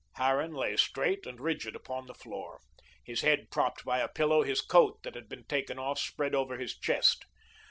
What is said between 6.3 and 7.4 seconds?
over his chest.